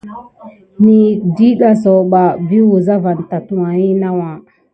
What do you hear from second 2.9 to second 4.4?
vane tuwaki nawà.